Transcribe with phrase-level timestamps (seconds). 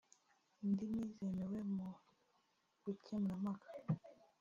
[0.63, 1.87] indimi zemewe mu
[2.83, 3.69] bukemurampaka